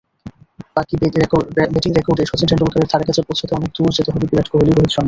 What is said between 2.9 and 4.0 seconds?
ধারেকাছে পৌঁছাতে অনেক দূর